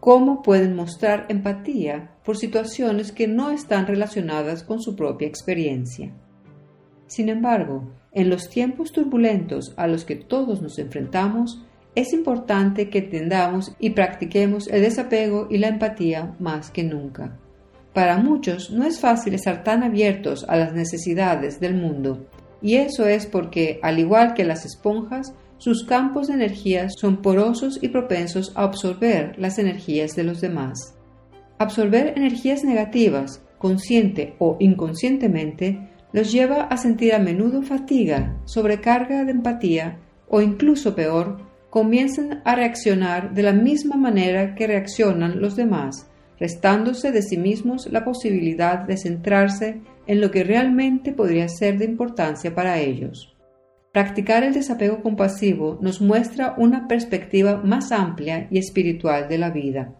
cómo 0.00 0.40
pueden 0.40 0.74
mostrar 0.74 1.26
empatía 1.28 2.10
por 2.24 2.38
situaciones 2.38 3.12
que 3.12 3.28
no 3.28 3.50
están 3.50 3.86
relacionadas 3.86 4.62
con 4.62 4.80
su 4.80 4.96
propia 4.96 5.28
experiencia. 5.28 6.14
Sin 7.06 7.28
embargo, 7.28 7.92
en 8.16 8.30
los 8.30 8.48
tiempos 8.48 8.92
turbulentos 8.92 9.74
a 9.76 9.86
los 9.86 10.06
que 10.06 10.16
todos 10.16 10.62
nos 10.62 10.78
enfrentamos, 10.78 11.62
es 11.94 12.14
importante 12.14 12.88
que 12.88 13.02
tendamos 13.02 13.76
y 13.78 13.90
practiquemos 13.90 14.68
el 14.68 14.80
desapego 14.80 15.48
y 15.50 15.58
la 15.58 15.68
empatía 15.68 16.34
más 16.40 16.70
que 16.70 16.82
nunca. 16.82 17.38
Para 17.92 18.16
muchos 18.16 18.70
no 18.70 18.86
es 18.86 19.00
fácil 19.00 19.34
estar 19.34 19.62
tan 19.62 19.82
abiertos 19.82 20.46
a 20.48 20.56
las 20.56 20.72
necesidades 20.72 21.60
del 21.60 21.74
mundo, 21.74 22.26
y 22.62 22.76
eso 22.76 23.06
es 23.06 23.26
porque, 23.26 23.80
al 23.82 23.98
igual 23.98 24.32
que 24.32 24.44
las 24.44 24.64
esponjas, 24.64 25.34
sus 25.58 25.84
campos 25.84 26.28
de 26.28 26.34
energía 26.34 26.88
son 26.88 27.20
porosos 27.20 27.78
y 27.82 27.88
propensos 27.88 28.50
a 28.54 28.64
absorber 28.64 29.38
las 29.38 29.58
energías 29.58 30.16
de 30.16 30.24
los 30.24 30.40
demás. 30.40 30.96
Absorber 31.58 32.14
energías 32.16 32.64
negativas, 32.64 33.42
consciente 33.58 34.36
o 34.38 34.56
inconscientemente, 34.58 35.90
los 36.16 36.32
lleva 36.32 36.62
a 36.62 36.78
sentir 36.78 37.12
a 37.12 37.18
menudo 37.18 37.60
fatiga, 37.60 38.38
sobrecarga 38.46 39.26
de 39.26 39.32
empatía 39.32 39.98
o 40.30 40.40
incluso 40.40 40.94
peor, 40.94 41.42
comienzan 41.68 42.40
a 42.46 42.54
reaccionar 42.54 43.34
de 43.34 43.42
la 43.42 43.52
misma 43.52 43.96
manera 43.96 44.54
que 44.54 44.66
reaccionan 44.66 45.42
los 45.42 45.56
demás, 45.56 46.10
restándose 46.40 47.12
de 47.12 47.20
sí 47.20 47.36
mismos 47.36 47.92
la 47.92 48.02
posibilidad 48.02 48.78
de 48.78 48.96
centrarse 48.96 49.82
en 50.06 50.22
lo 50.22 50.30
que 50.30 50.42
realmente 50.42 51.12
podría 51.12 51.50
ser 51.50 51.76
de 51.76 51.84
importancia 51.84 52.54
para 52.54 52.78
ellos. 52.78 53.36
Practicar 53.92 54.42
el 54.42 54.54
desapego 54.54 55.02
compasivo 55.02 55.78
nos 55.82 56.00
muestra 56.00 56.54
una 56.56 56.88
perspectiva 56.88 57.58
más 57.62 57.92
amplia 57.92 58.48
y 58.50 58.56
espiritual 58.56 59.28
de 59.28 59.36
la 59.36 59.50
vida. 59.50 59.92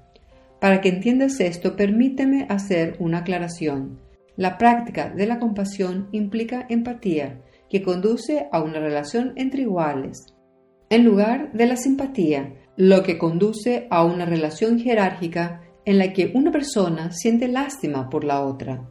Para 0.62 0.80
que 0.80 0.88
entiendas 0.88 1.40
esto, 1.40 1.76
permíteme 1.76 2.46
hacer 2.48 2.96
una 3.00 3.18
aclaración. 3.18 4.05
La 4.36 4.58
práctica 4.58 5.10
de 5.10 5.26
la 5.26 5.38
compasión 5.38 6.08
implica 6.12 6.66
empatía, 6.68 7.40
que 7.68 7.82
conduce 7.82 8.48
a 8.52 8.62
una 8.62 8.78
relación 8.78 9.32
entre 9.36 9.62
iguales, 9.62 10.26
en 10.88 11.04
lugar 11.04 11.52
de 11.52 11.66
la 11.66 11.76
simpatía, 11.76 12.54
lo 12.76 13.02
que 13.02 13.18
conduce 13.18 13.88
a 13.90 14.04
una 14.04 14.24
relación 14.24 14.78
jerárquica 14.78 15.62
en 15.84 15.98
la 15.98 16.12
que 16.12 16.30
una 16.34 16.52
persona 16.52 17.10
siente 17.10 17.48
lástima 17.48 18.08
por 18.08 18.22
la 18.22 18.44
otra. 18.44 18.88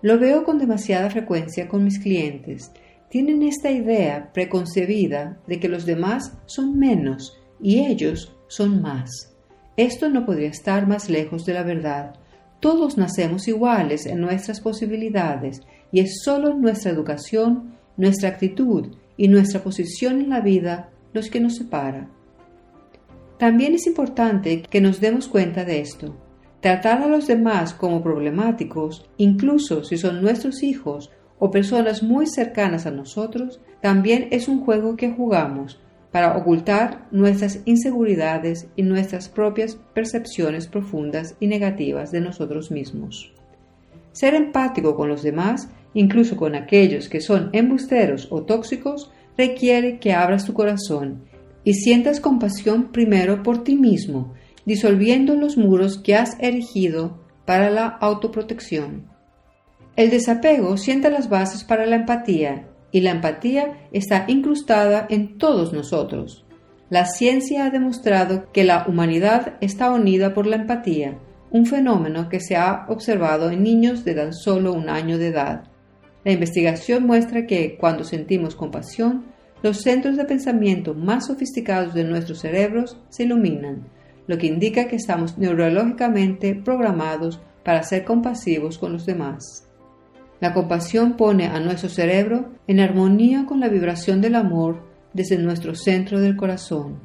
Lo 0.00 0.18
veo 0.18 0.44
con 0.44 0.58
demasiada 0.58 1.10
frecuencia 1.10 1.68
con 1.68 1.84
mis 1.84 1.98
clientes. 1.98 2.72
Tienen 3.10 3.42
esta 3.42 3.70
idea 3.70 4.30
preconcebida 4.32 5.38
de 5.46 5.58
que 5.58 5.68
los 5.68 5.84
demás 5.84 6.38
son 6.46 6.78
menos 6.78 7.38
y 7.60 7.80
ellos 7.80 8.34
son 8.46 8.80
más. 8.80 9.34
Esto 9.76 10.08
no 10.08 10.24
podría 10.24 10.48
estar 10.48 10.86
más 10.86 11.10
lejos 11.10 11.44
de 11.44 11.54
la 11.54 11.62
verdad. 11.62 12.14
Todos 12.60 12.98
nacemos 12.98 13.46
iguales 13.46 14.06
en 14.06 14.20
nuestras 14.20 14.60
posibilidades 14.60 15.62
y 15.92 16.00
es 16.00 16.22
solo 16.22 16.54
nuestra 16.54 16.90
educación, 16.90 17.74
nuestra 17.96 18.30
actitud 18.30 18.96
y 19.16 19.28
nuestra 19.28 19.62
posición 19.62 20.20
en 20.20 20.30
la 20.30 20.40
vida 20.40 20.90
los 21.12 21.30
que 21.30 21.40
nos 21.40 21.56
separa. 21.56 22.08
También 23.38 23.74
es 23.74 23.86
importante 23.86 24.62
que 24.62 24.80
nos 24.80 25.00
demos 25.00 25.28
cuenta 25.28 25.64
de 25.64 25.80
esto. 25.80 26.16
Tratar 26.60 27.02
a 27.02 27.06
los 27.06 27.28
demás 27.28 27.72
como 27.72 28.02
problemáticos, 28.02 29.08
incluso 29.16 29.84
si 29.84 29.96
son 29.96 30.20
nuestros 30.20 30.64
hijos 30.64 31.12
o 31.38 31.52
personas 31.52 32.02
muy 32.02 32.26
cercanas 32.26 32.86
a 32.86 32.90
nosotros, 32.90 33.60
también 33.80 34.26
es 34.32 34.48
un 34.48 34.64
juego 34.64 34.96
que 34.96 35.12
jugamos 35.12 35.80
para 36.18 36.36
ocultar 36.36 37.06
nuestras 37.12 37.60
inseguridades 37.64 38.66
y 38.74 38.82
nuestras 38.82 39.28
propias 39.28 39.78
percepciones 39.94 40.66
profundas 40.66 41.36
y 41.38 41.46
negativas 41.46 42.10
de 42.10 42.20
nosotros 42.20 42.72
mismos. 42.72 43.32
Ser 44.10 44.34
empático 44.34 44.96
con 44.96 45.08
los 45.08 45.22
demás, 45.22 45.68
incluso 45.94 46.36
con 46.36 46.56
aquellos 46.56 47.08
que 47.08 47.20
son 47.20 47.50
embusteros 47.52 48.26
o 48.32 48.42
tóxicos, 48.42 49.12
requiere 49.36 50.00
que 50.00 50.12
abras 50.12 50.44
tu 50.44 50.54
corazón 50.54 51.22
y 51.62 51.74
sientas 51.74 52.18
compasión 52.18 52.90
primero 52.90 53.44
por 53.44 53.62
ti 53.62 53.76
mismo 53.76 54.34
disolviendo 54.64 55.36
los 55.36 55.56
muros 55.56 55.98
que 55.98 56.16
has 56.16 56.36
erigido 56.40 57.20
para 57.44 57.70
la 57.70 57.86
autoprotección. 57.86 59.06
El 59.94 60.10
desapego 60.10 60.78
sienta 60.78 61.10
las 61.10 61.28
bases 61.28 61.62
para 61.62 61.86
la 61.86 61.94
empatía 61.94 62.67
y 62.90 63.00
la 63.00 63.10
empatía 63.10 63.88
está 63.92 64.24
incrustada 64.28 65.06
en 65.08 65.38
todos 65.38 65.72
nosotros. 65.72 66.44
La 66.90 67.04
ciencia 67.04 67.66
ha 67.66 67.70
demostrado 67.70 68.50
que 68.52 68.64
la 68.64 68.86
humanidad 68.88 69.56
está 69.60 69.90
unida 69.90 70.32
por 70.32 70.46
la 70.46 70.56
empatía, 70.56 71.18
un 71.50 71.66
fenómeno 71.66 72.28
que 72.28 72.40
se 72.40 72.56
ha 72.56 72.86
observado 72.88 73.50
en 73.50 73.62
niños 73.62 74.04
de 74.04 74.14
tan 74.14 74.32
solo 74.32 74.72
un 74.72 74.88
año 74.88 75.18
de 75.18 75.28
edad. 75.28 75.64
La 76.24 76.32
investigación 76.32 77.06
muestra 77.06 77.46
que 77.46 77.76
cuando 77.76 78.04
sentimos 78.04 78.54
compasión, 78.54 79.26
los 79.62 79.82
centros 79.82 80.16
de 80.16 80.24
pensamiento 80.24 80.94
más 80.94 81.26
sofisticados 81.26 81.92
de 81.92 82.04
nuestros 82.04 82.40
cerebros 82.40 82.98
se 83.08 83.24
iluminan, 83.24 83.88
lo 84.26 84.38
que 84.38 84.46
indica 84.46 84.88
que 84.88 84.96
estamos 84.96 85.36
neurológicamente 85.36 86.54
programados 86.54 87.40
para 87.64 87.82
ser 87.82 88.04
compasivos 88.04 88.78
con 88.78 88.92
los 88.92 89.04
demás. 89.04 89.67
La 90.40 90.54
compasión 90.54 91.16
pone 91.16 91.46
a 91.46 91.58
nuestro 91.58 91.88
cerebro 91.88 92.52
en 92.68 92.80
armonía 92.80 93.44
con 93.46 93.58
la 93.58 93.68
vibración 93.68 94.20
del 94.20 94.36
amor 94.36 94.86
desde 95.12 95.36
nuestro 95.38 95.74
centro 95.74 96.20
del 96.20 96.36
corazón. 96.36 97.00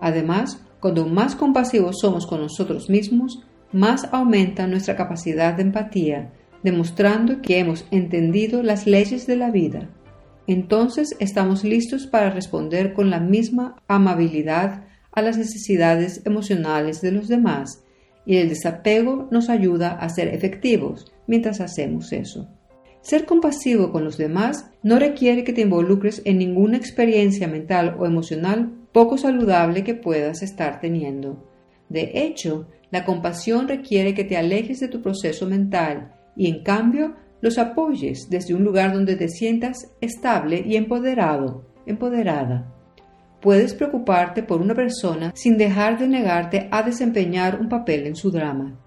Además, 0.00 0.64
cuando 0.80 1.06
más 1.06 1.36
compasivos 1.36 1.98
somos 2.00 2.26
con 2.26 2.40
nosotros 2.40 2.88
mismos, 2.88 3.42
más 3.72 4.08
aumenta 4.12 4.66
nuestra 4.66 4.96
capacidad 4.96 5.54
de 5.54 5.62
empatía, 5.62 6.32
demostrando 6.62 7.42
que 7.42 7.58
hemos 7.58 7.86
entendido 7.90 8.62
las 8.62 8.86
leyes 8.86 9.26
de 9.26 9.36
la 9.36 9.50
vida. 9.50 9.90
Entonces 10.46 11.16
estamos 11.20 11.64
listos 11.64 12.06
para 12.06 12.30
responder 12.30 12.94
con 12.94 13.10
la 13.10 13.20
misma 13.20 13.76
amabilidad 13.88 14.84
a 15.12 15.22
las 15.22 15.36
necesidades 15.36 16.22
emocionales 16.24 17.00
de 17.00 17.12
los 17.12 17.28
demás 17.28 17.82
y 18.26 18.36
el 18.36 18.48
desapego 18.48 19.28
nos 19.30 19.50
ayuda 19.50 19.92
a 19.92 20.08
ser 20.08 20.28
efectivos 20.28 21.13
mientras 21.26 21.60
hacemos 21.60 22.12
eso. 22.12 22.48
Ser 23.00 23.26
compasivo 23.26 23.92
con 23.92 24.04
los 24.04 24.16
demás 24.16 24.70
no 24.82 24.98
requiere 24.98 25.44
que 25.44 25.52
te 25.52 25.60
involucres 25.60 26.22
en 26.24 26.38
ninguna 26.38 26.76
experiencia 26.76 27.46
mental 27.48 27.96
o 27.98 28.06
emocional 28.06 28.72
poco 28.92 29.18
saludable 29.18 29.84
que 29.84 29.94
puedas 29.94 30.42
estar 30.42 30.80
teniendo. 30.80 31.50
De 31.88 32.12
hecho, 32.14 32.68
la 32.90 33.04
compasión 33.04 33.68
requiere 33.68 34.14
que 34.14 34.24
te 34.24 34.36
alejes 34.36 34.80
de 34.80 34.88
tu 34.88 35.02
proceso 35.02 35.46
mental 35.46 36.14
y 36.36 36.48
en 36.48 36.62
cambio 36.62 37.14
los 37.40 37.58
apoyes 37.58 38.28
desde 38.30 38.54
un 38.54 38.64
lugar 38.64 38.94
donde 38.94 39.16
te 39.16 39.28
sientas 39.28 39.90
estable 40.00 40.62
y 40.64 40.76
empoderado, 40.76 41.66
empoderada 41.84 42.74
puedes 43.44 43.74
preocuparte 43.74 44.42
por 44.42 44.62
una 44.62 44.74
persona 44.74 45.30
sin 45.34 45.58
dejar 45.58 45.98
de 45.98 46.08
negarte 46.08 46.66
a 46.70 46.82
desempeñar 46.82 47.60
un 47.60 47.68
papel 47.68 48.06
en 48.06 48.16
su 48.16 48.30
drama. 48.30 48.80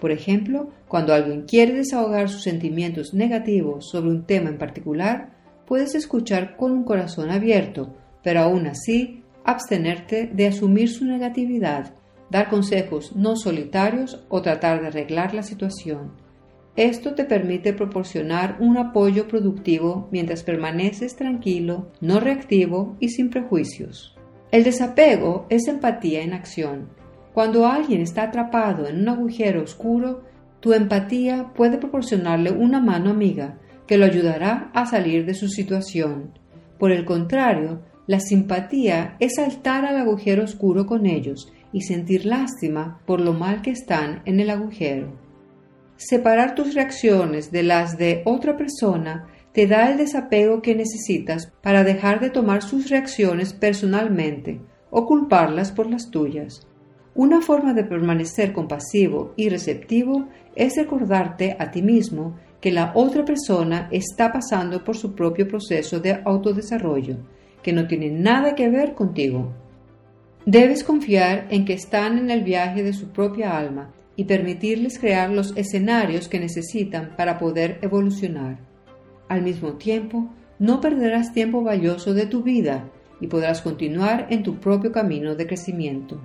Por 0.00 0.12
ejemplo, 0.12 0.70
cuando 0.86 1.12
alguien 1.12 1.42
quiere 1.42 1.72
desahogar 1.72 2.28
sus 2.28 2.42
sentimientos 2.42 3.14
negativos 3.14 3.88
sobre 3.90 4.10
un 4.10 4.24
tema 4.24 4.48
en 4.48 4.58
particular, 4.58 5.30
puedes 5.66 5.94
escuchar 5.94 6.56
con 6.56 6.72
un 6.72 6.84
corazón 6.84 7.30
abierto, 7.30 7.94
pero 8.22 8.40
aún 8.40 8.66
así 8.66 9.22
abstenerte 9.44 10.30
de 10.32 10.46
asumir 10.46 10.88
su 10.90 11.04
negatividad, 11.04 11.94
dar 12.30 12.48
consejos 12.48 13.16
no 13.16 13.36
solitarios 13.36 14.24
o 14.28 14.42
tratar 14.42 14.80
de 14.80 14.88
arreglar 14.88 15.34
la 15.34 15.42
situación. 15.42 16.12
Esto 16.76 17.14
te 17.14 17.24
permite 17.24 17.72
proporcionar 17.72 18.56
un 18.60 18.76
apoyo 18.76 19.26
productivo 19.26 20.08
mientras 20.12 20.44
permaneces 20.44 21.16
tranquilo, 21.16 21.90
no 22.00 22.20
reactivo 22.20 22.96
y 23.00 23.08
sin 23.08 23.30
prejuicios. 23.30 24.16
El 24.52 24.62
desapego 24.62 25.46
es 25.50 25.66
empatía 25.66 26.22
en 26.22 26.34
acción. 26.34 26.88
Cuando 27.38 27.68
alguien 27.68 28.00
está 28.00 28.24
atrapado 28.24 28.88
en 28.88 29.02
un 29.02 29.08
agujero 29.10 29.62
oscuro, 29.62 30.24
Tu 30.58 30.72
empatía 30.72 31.52
puede 31.54 31.78
proporcionarle 31.78 32.50
una 32.50 32.80
mano 32.80 33.10
amiga 33.10 33.60
que 33.86 33.96
lo 33.96 34.06
ayudará 34.06 34.72
a 34.74 34.86
salir 34.86 35.24
de 35.24 35.34
su 35.34 35.46
situación. 35.46 36.32
Por 36.80 36.90
el 36.90 37.04
contrario, 37.04 37.84
la 38.08 38.18
simpatía 38.18 39.14
es 39.20 39.36
saltar 39.36 39.84
al 39.84 39.98
agujero 39.98 40.42
oscuro 40.42 40.84
con 40.86 41.06
ellos 41.06 41.52
y 41.72 41.82
sentir 41.82 42.26
lástima 42.26 43.00
por 43.06 43.20
lo 43.20 43.34
mal 43.34 43.62
que 43.62 43.70
están 43.70 44.20
en 44.24 44.40
el 44.40 44.50
agujero. 44.50 45.12
Separar 45.94 46.56
tus 46.56 46.74
reacciones 46.74 47.52
de 47.52 47.62
las 47.62 47.96
de 47.96 48.22
otra 48.24 48.56
persona 48.56 49.28
te 49.52 49.68
da 49.68 49.92
el 49.92 49.96
desapego 49.96 50.60
que 50.60 50.74
necesitas 50.74 51.52
para 51.62 51.84
dejar 51.84 52.18
de 52.18 52.30
tomar 52.30 52.62
sus 52.62 52.90
reacciones 52.90 53.52
personalmente 53.52 54.60
o 54.90 55.06
culparlas 55.06 55.70
por 55.70 55.88
las 55.88 56.10
tuyas. 56.10 56.67
Una 57.18 57.40
forma 57.40 57.74
de 57.74 57.82
permanecer 57.82 58.52
compasivo 58.52 59.32
y 59.34 59.48
receptivo 59.48 60.28
es 60.54 60.76
recordarte 60.76 61.56
a 61.58 61.72
ti 61.72 61.82
mismo 61.82 62.36
que 62.60 62.70
la 62.70 62.92
otra 62.94 63.24
persona 63.24 63.88
está 63.90 64.32
pasando 64.32 64.84
por 64.84 64.96
su 64.96 65.16
propio 65.16 65.48
proceso 65.48 65.98
de 65.98 66.22
autodesarrollo, 66.24 67.16
que 67.60 67.72
no 67.72 67.88
tiene 67.88 68.08
nada 68.08 68.54
que 68.54 68.68
ver 68.68 68.94
contigo. 68.94 69.52
Debes 70.46 70.84
confiar 70.84 71.48
en 71.50 71.64
que 71.64 71.72
están 71.72 72.18
en 72.18 72.30
el 72.30 72.44
viaje 72.44 72.84
de 72.84 72.92
su 72.92 73.08
propia 73.08 73.58
alma 73.58 73.92
y 74.14 74.22
permitirles 74.22 75.00
crear 75.00 75.28
los 75.28 75.56
escenarios 75.56 76.28
que 76.28 76.38
necesitan 76.38 77.16
para 77.16 77.36
poder 77.36 77.80
evolucionar. 77.82 78.60
Al 79.28 79.42
mismo 79.42 79.72
tiempo, 79.72 80.28
no 80.60 80.80
perderás 80.80 81.32
tiempo 81.32 81.64
valioso 81.64 82.14
de 82.14 82.26
tu 82.26 82.44
vida 82.44 82.88
y 83.20 83.26
podrás 83.26 83.60
continuar 83.60 84.28
en 84.30 84.44
tu 84.44 84.60
propio 84.60 84.92
camino 84.92 85.34
de 85.34 85.48
crecimiento. 85.48 86.20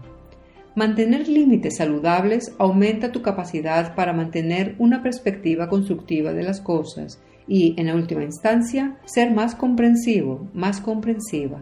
Mantener 0.76 1.28
límites 1.28 1.78
saludables 1.78 2.56
aumenta 2.58 3.12
tu 3.12 3.22
capacidad 3.22 3.94
para 3.94 4.12
mantener 4.12 4.76
una 4.80 5.04
perspectiva 5.04 5.70
constructiva 5.70 6.34
de 6.34 6.42
las 6.42 6.62
cosas 6.62 7.22
y, 7.48 7.76
en 7.78 7.94
última 7.94 8.24
instancia, 8.24 8.98
ser 9.06 9.32
más 9.32 9.54
comprensivo, 9.54 10.50
más 10.54 10.82
comprensiva. 10.82 11.62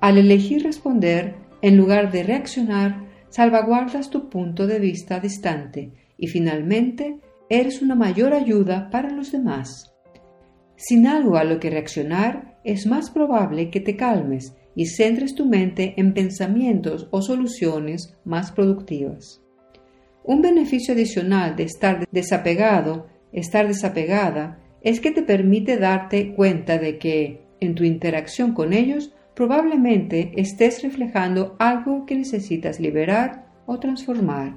Al 0.00 0.18
elegir 0.18 0.62
responder, 0.62 1.36
en 1.62 1.78
lugar 1.78 2.12
de 2.12 2.22
reaccionar, 2.22 3.06
salvaguardas 3.30 4.10
tu 4.10 4.28
punto 4.28 4.66
de 4.66 4.78
vista 4.78 5.20
distante 5.20 5.92
y 6.18 6.26
finalmente 6.26 7.20
eres 7.48 7.80
una 7.80 7.94
mayor 7.94 8.34
ayuda 8.34 8.90
para 8.90 9.08
los 9.08 9.32
demás. 9.32 9.94
Sin 10.76 11.06
algo 11.06 11.38
a 11.38 11.44
lo 11.44 11.58
que 11.60 11.70
reaccionar, 11.70 12.58
es 12.62 12.86
más 12.86 13.10
probable 13.10 13.70
que 13.70 13.80
te 13.80 13.96
calmes 13.96 14.54
y 14.74 14.86
centres 14.86 15.34
tu 15.34 15.46
mente 15.46 15.94
en 15.96 16.14
pensamientos 16.14 17.08
o 17.10 17.22
soluciones 17.22 18.16
más 18.24 18.52
productivas. 18.52 19.42
Un 20.24 20.40
beneficio 20.42 20.94
adicional 20.94 21.54
de 21.54 21.64
estar 21.64 22.06
desapegado, 22.10 23.06
estar 23.32 23.66
desapegada, 23.68 24.58
es 24.82 25.00
que 25.00 25.10
te 25.10 25.22
permite 25.22 25.76
darte 25.76 26.34
cuenta 26.34 26.78
de 26.78 26.98
que, 26.98 27.42
en 27.60 27.74
tu 27.74 27.84
interacción 27.84 28.52
con 28.52 28.72
ellos, 28.72 29.14
probablemente 29.34 30.32
estés 30.36 30.82
reflejando 30.82 31.56
algo 31.58 32.06
que 32.06 32.16
necesitas 32.16 32.80
liberar 32.80 33.46
o 33.66 33.78
transformar, 33.78 34.56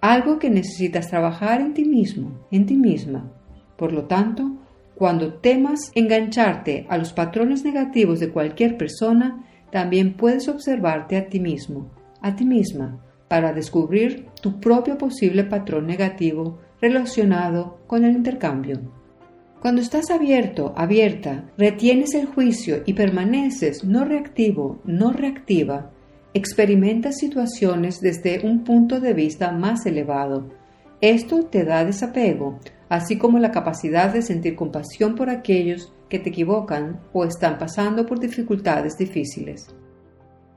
algo 0.00 0.38
que 0.38 0.50
necesitas 0.50 1.08
trabajar 1.08 1.60
en 1.60 1.74
ti 1.74 1.84
mismo, 1.84 2.46
en 2.50 2.66
ti 2.66 2.76
misma. 2.76 3.32
Por 3.76 3.92
lo 3.92 4.04
tanto, 4.06 4.58
cuando 4.94 5.34
temas 5.34 5.90
engancharte 5.94 6.86
a 6.88 6.98
los 6.98 7.12
patrones 7.12 7.64
negativos 7.64 8.20
de 8.20 8.30
cualquier 8.30 8.76
persona, 8.76 9.44
también 9.70 10.14
puedes 10.14 10.48
observarte 10.48 11.16
a 11.16 11.28
ti 11.28 11.40
mismo, 11.40 11.90
a 12.20 12.36
ti 12.36 12.44
misma, 12.44 13.00
para 13.28 13.52
descubrir 13.52 14.26
tu 14.40 14.60
propio 14.60 14.98
posible 14.98 15.44
patrón 15.44 15.86
negativo 15.86 16.58
relacionado 16.80 17.78
con 17.86 18.04
el 18.04 18.14
intercambio. 18.16 18.80
Cuando 19.62 19.80
estás 19.80 20.10
abierto, 20.10 20.74
abierta, 20.76 21.44
retienes 21.56 22.14
el 22.14 22.26
juicio 22.26 22.82
y 22.84 22.94
permaneces 22.94 23.84
no 23.84 24.04
reactivo, 24.04 24.82
no 24.84 25.12
reactiva, 25.12 25.92
experimentas 26.34 27.18
situaciones 27.18 28.00
desde 28.00 28.44
un 28.44 28.64
punto 28.64 29.00
de 29.00 29.14
vista 29.14 29.52
más 29.52 29.86
elevado. 29.86 30.50
Esto 31.00 31.44
te 31.44 31.64
da 31.64 31.84
desapego, 31.84 32.58
así 32.92 33.16
como 33.16 33.38
la 33.38 33.52
capacidad 33.52 34.12
de 34.12 34.20
sentir 34.20 34.54
compasión 34.54 35.14
por 35.14 35.30
aquellos 35.30 35.94
que 36.10 36.18
te 36.18 36.28
equivocan 36.28 37.00
o 37.14 37.24
están 37.24 37.56
pasando 37.56 38.04
por 38.04 38.20
dificultades 38.20 38.98
difíciles. 38.98 39.74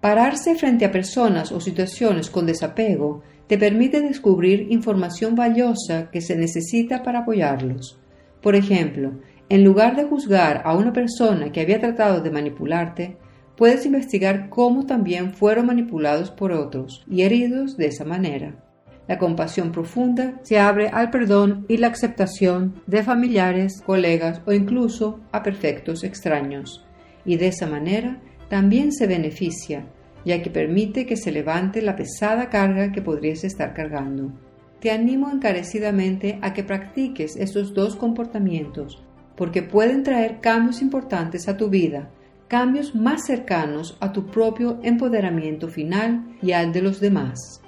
Pararse 0.02 0.56
frente 0.56 0.84
a 0.84 0.92
personas 0.92 1.54
o 1.54 1.62
situaciones 1.62 2.30
con 2.30 2.46
desapego 2.46 3.24
te 3.48 3.58
permite 3.58 4.02
descubrir 4.02 4.68
información 4.70 5.34
valiosa 5.34 6.12
que 6.12 6.20
se 6.20 6.36
necesita 6.36 7.04
para 7.04 7.20
apoyarlos. 7.20 8.02
Por 8.42 8.56
ejemplo, 8.56 9.14
en 9.48 9.64
lugar 9.64 9.96
de 9.96 10.04
juzgar 10.04 10.62
a 10.66 10.76
una 10.76 10.92
persona 10.92 11.54
que 11.54 11.62
había 11.62 11.80
tratado 11.80 12.20
de 12.20 12.32
manipularte, 12.32 13.16
puedes 13.56 13.86
investigar 13.86 14.50
cómo 14.50 14.86
también 14.86 15.34
fueron 15.34 15.68
manipulados 15.68 16.32
por 16.32 16.52
otros 16.52 17.06
y 17.10 17.22
heridos 17.22 17.78
de 17.78 17.86
esa 17.86 18.04
manera. 18.04 18.62
La 19.08 19.20
compasión 19.20 19.72
profunda 19.72 20.40
se 20.42 20.60
abre 20.60 20.90
al 20.90 21.12
perdón 21.12 21.66
y 21.68 21.78
la 21.78 21.88
aceptación 21.88 22.82
de 22.88 23.04
familiares, 23.04 23.82
colegas 23.86 24.42
o 24.46 24.52
incluso 24.52 25.20
a 25.32 25.44
perfectos 25.44 26.04
extraños. 26.04 26.84
Y 27.24 27.38
de 27.38 27.48
esa 27.48 27.68
manera 27.68 28.20
también 28.50 28.92
se 28.92 29.06
beneficia, 29.06 29.86
ya 30.26 30.42
que 30.42 30.50
permite 30.50 31.06
que 31.06 31.18
se 31.18 31.32
levante 31.32 31.82
la 31.82 31.96
pesada 31.96 32.50
carga 32.50 32.92
que 32.92 33.02
podrías 33.02 33.44
estar 33.44 33.74
cargando. 33.74 34.32
Te 34.80 34.92
animo 34.92 35.30
encarecidamente 35.32 36.40
a 36.42 36.54
que 36.54 36.64
practiques 36.64 37.36
estos 37.36 37.74
dos 37.74 37.96
comportamientos, 37.96 39.04
porque 39.36 39.62
pueden 39.62 40.04
traer 40.04 40.40
cambios 40.42 40.82
importantes 40.82 41.48
a 41.48 41.58
tu 41.58 41.70
vida, 41.70 42.10
cambios 42.48 42.96
más 42.96 43.26
cercanos 43.26 43.98
a 44.00 44.12
tu 44.12 44.28
propio 44.28 44.80
empoderamiento 44.84 45.68
final 45.68 46.38
y 46.42 46.52
al 46.52 46.72
de 46.72 46.82
los 46.82 47.00
demás. 47.00 47.62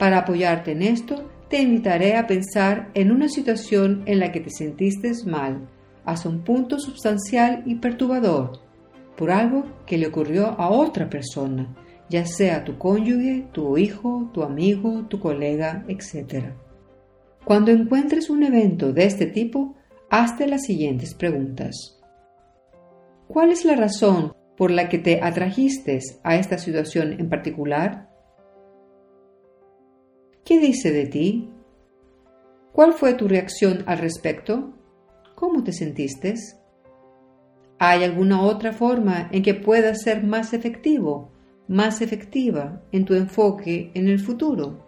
Para 0.00 0.20
apoyarte 0.20 0.72
en 0.72 0.80
esto, 0.80 1.30
te 1.50 1.60
invitaré 1.60 2.16
a 2.16 2.26
pensar 2.26 2.90
en 2.94 3.12
una 3.12 3.28
situación 3.28 4.02
en 4.06 4.18
la 4.18 4.32
que 4.32 4.40
te 4.40 4.48
sentiste 4.48 5.12
mal, 5.26 5.68
hasta 6.06 6.30
un 6.30 6.42
punto 6.42 6.78
sustancial 6.78 7.62
y 7.66 7.74
perturbador, 7.74 8.62
por 9.14 9.30
algo 9.30 9.66
que 9.84 9.98
le 9.98 10.06
ocurrió 10.06 10.58
a 10.58 10.70
otra 10.70 11.10
persona, 11.10 11.76
ya 12.08 12.24
sea 12.24 12.64
tu 12.64 12.78
cónyuge, 12.78 13.48
tu 13.52 13.76
hijo, 13.76 14.30
tu 14.32 14.42
amigo, 14.42 15.04
tu 15.06 15.20
colega, 15.20 15.84
etc. 15.86 16.46
Cuando 17.44 17.70
encuentres 17.70 18.30
un 18.30 18.42
evento 18.42 18.94
de 18.94 19.04
este 19.04 19.26
tipo, 19.26 19.74
hazte 20.08 20.46
las 20.46 20.62
siguientes 20.62 21.12
preguntas. 21.12 22.00
¿Cuál 23.28 23.50
es 23.50 23.66
la 23.66 23.76
razón 23.76 24.32
por 24.56 24.70
la 24.70 24.88
que 24.88 24.96
te 24.96 25.20
atrajiste 25.22 26.00
a 26.24 26.36
esta 26.36 26.56
situación 26.56 27.20
en 27.20 27.28
particular? 27.28 28.09
¿Qué 30.50 30.58
dice 30.58 30.90
de 30.90 31.06
ti? 31.06 31.48
¿Cuál 32.72 32.92
fue 32.94 33.14
tu 33.14 33.28
reacción 33.28 33.84
al 33.86 33.98
respecto? 33.98 34.74
¿Cómo 35.36 35.62
te 35.62 35.72
sentiste? 35.72 36.34
¿Hay 37.78 38.02
alguna 38.02 38.42
otra 38.42 38.72
forma 38.72 39.28
en 39.30 39.44
que 39.44 39.54
puedas 39.54 40.02
ser 40.02 40.24
más 40.24 40.52
efectivo, 40.52 41.30
más 41.68 42.00
efectiva 42.00 42.82
en 42.90 43.04
tu 43.04 43.14
enfoque 43.14 43.92
en 43.94 44.08
el 44.08 44.18
futuro? 44.18 44.84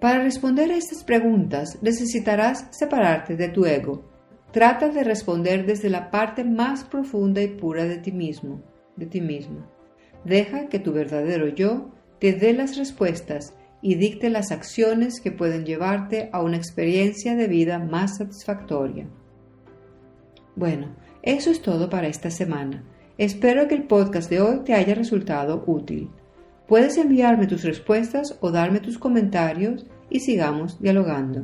Para 0.00 0.24
responder 0.24 0.72
a 0.72 0.78
estas 0.78 1.04
preguntas 1.04 1.78
necesitarás 1.80 2.66
separarte 2.72 3.36
de 3.36 3.50
tu 3.50 3.66
ego. 3.66 4.10
Trata 4.50 4.88
de 4.88 5.04
responder 5.04 5.64
desde 5.64 5.90
la 5.90 6.10
parte 6.10 6.42
más 6.42 6.82
profunda 6.82 7.40
y 7.40 7.46
pura 7.46 7.84
de 7.84 7.98
ti 7.98 8.10
mismo, 8.10 8.64
de 8.96 9.06
ti 9.06 9.20
misma. 9.20 9.70
Deja 10.24 10.68
que 10.68 10.80
tu 10.80 10.92
verdadero 10.92 11.46
yo 11.46 11.92
te 12.18 12.32
dé 12.32 12.52
las 12.52 12.76
respuestas 12.76 13.54
y 13.82 13.96
dicte 13.96 14.30
las 14.30 14.52
acciones 14.52 15.20
que 15.20 15.32
pueden 15.32 15.66
llevarte 15.66 16.30
a 16.32 16.40
una 16.40 16.56
experiencia 16.56 17.34
de 17.34 17.48
vida 17.48 17.80
más 17.80 18.18
satisfactoria. 18.18 19.08
Bueno, 20.54 20.94
eso 21.22 21.50
es 21.50 21.60
todo 21.60 21.90
para 21.90 22.06
esta 22.06 22.30
semana. 22.30 22.84
Espero 23.18 23.66
que 23.66 23.74
el 23.74 23.84
podcast 23.84 24.30
de 24.30 24.40
hoy 24.40 24.60
te 24.64 24.74
haya 24.74 24.94
resultado 24.94 25.64
útil. 25.66 26.08
Puedes 26.68 26.96
enviarme 26.96 27.46
tus 27.46 27.64
respuestas 27.64 28.38
o 28.40 28.52
darme 28.52 28.80
tus 28.80 28.98
comentarios 28.98 29.84
y 30.08 30.20
sigamos 30.20 30.80
dialogando. 30.80 31.42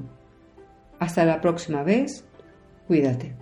Hasta 1.01 1.25
la 1.25 1.41
próxima 1.41 1.83
vez, 1.83 2.25
cuídate. 2.87 3.35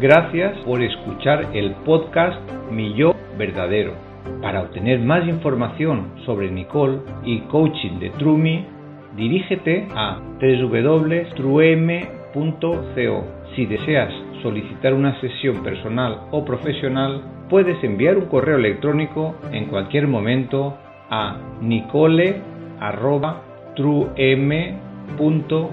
Gracias 0.00 0.64
por 0.64 0.82
escuchar 0.82 1.54
el 1.54 1.74
podcast 1.84 2.40
Mi 2.70 2.96
Yo 2.98 3.12
Verdadero 3.36 4.07
para 4.42 4.62
obtener 4.62 5.00
más 5.00 5.26
información 5.26 6.12
sobre 6.24 6.50
Nicole 6.50 7.00
y 7.24 7.40
coaching 7.42 7.98
de 7.98 8.10
Trumi, 8.10 8.64
dirígete 9.16 9.88
a 9.94 10.20
www.truem.co. 10.40 11.24
Si 13.56 13.66
deseas 13.66 14.12
solicitar 14.42 14.94
una 14.94 15.20
sesión 15.20 15.62
personal 15.62 16.28
o 16.30 16.44
profesional, 16.44 17.22
puedes 17.48 17.82
enviar 17.82 18.16
un 18.16 18.26
correo 18.26 18.56
electrónico 18.56 19.34
en 19.52 19.66
cualquier 19.66 20.06
momento 20.06 20.76
a 21.10 21.36
nicole.trueme.co. 21.60 23.48
truem.co. 23.78 25.70